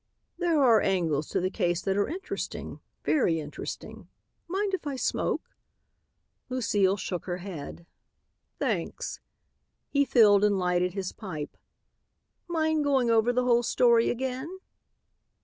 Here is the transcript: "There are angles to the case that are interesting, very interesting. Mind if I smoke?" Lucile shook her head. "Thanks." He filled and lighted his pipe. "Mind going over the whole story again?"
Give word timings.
"There 0.39 0.63
are 0.63 0.81
angles 0.81 1.29
to 1.29 1.39
the 1.39 1.51
case 1.51 1.79
that 1.83 1.95
are 1.95 2.07
interesting, 2.07 2.79
very 3.03 3.39
interesting. 3.39 4.09
Mind 4.47 4.73
if 4.73 4.87
I 4.87 4.95
smoke?" 4.95 5.55
Lucile 6.49 6.97
shook 6.97 7.25
her 7.25 7.37
head. 7.37 7.85
"Thanks." 8.57 9.19
He 9.89 10.03
filled 10.03 10.43
and 10.43 10.57
lighted 10.57 10.95
his 10.95 11.11
pipe. 11.11 11.55
"Mind 12.47 12.83
going 12.83 13.11
over 13.11 13.31
the 13.31 13.43
whole 13.43 13.61
story 13.61 14.09
again?" 14.09 14.49